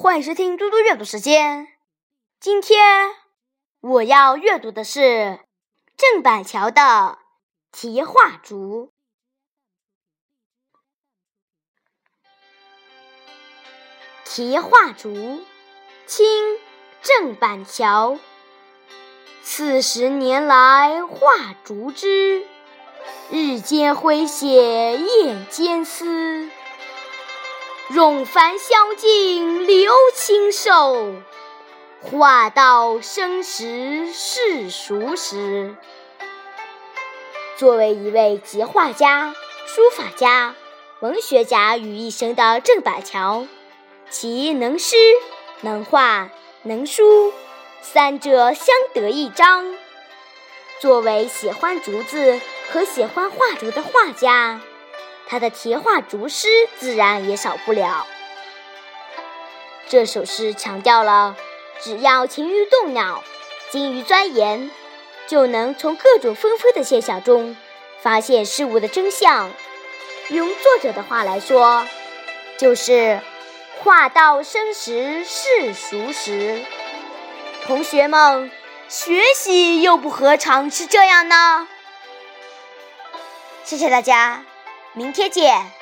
[0.00, 1.66] 欢迎收听嘟嘟阅读时间。
[2.38, 3.10] 今天
[3.80, 5.40] 我要阅读的是
[5.96, 6.80] 郑板桥的
[7.72, 8.92] 《题画竹》。
[14.36, 15.10] 《题画竹》，
[16.06, 16.24] 清，
[17.02, 18.20] 郑板桥。
[19.42, 22.46] 四十年来画竹枝，
[23.32, 26.48] 日间挥写夜间思。
[27.90, 31.14] 冗繁销尽留清瘦，
[32.02, 35.74] 画到生时是熟识。
[37.56, 39.34] 作为一位集画家、
[39.66, 40.54] 书法家、
[41.00, 43.46] 文学家于一身的郑板桥，
[44.10, 44.96] 其能诗、
[45.62, 46.28] 能画、
[46.64, 47.32] 能书
[47.80, 49.74] 三者相得益彰。
[50.82, 52.38] 作为喜欢竹子
[52.70, 54.60] 和喜欢画竹的画家。
[55.28, 58.06] 他的题画竹诗自然也少不了。
[59.88, 61.36] 这首诗强调了，
[61.80, 63.22] 只要勤于动脑、
[63.70, 64.70] 精于钻研，
[65.26, 67.56] 就能从各种纷飞的现象中
[68.00, 69.50] 发现事物的真相。
[70.30, 71.86] 用作者的话来说，
[72.58, 73.20] 就是
[73.80, 76.62] “画到生时是熟时”。
[77.66, 78.50] 同学们，
[78.88, 81.68] 学习又不何尝是这样呢？
[83.64, 84.44] 谢谢大家。
[84.94, 85.77] 明天见。